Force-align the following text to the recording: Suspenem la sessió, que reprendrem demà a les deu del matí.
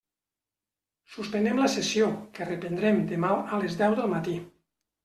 Suspenem 1.17 1.61
la 1.65 1.69
sessió, 1.75 2.09
que 2.39 2.49
reprendrem 2.51 3.07
demà 3.15 3.35
a 3.59 3.65
les 3.67 3.81
deu 3.85 3.99
del 4.03 4.15
matí. 4.17 4.41